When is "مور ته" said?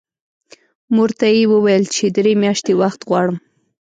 0.95-1.27